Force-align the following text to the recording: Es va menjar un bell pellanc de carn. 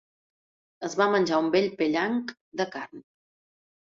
Es 0.87 0.93
va 1.01 1.07
menjar 1.15 1.41
un 1.43 1.51
bell 1.57 1.67
pellanc 1.81 2.33
de 2.61 2.69
carn. 2.77 3.05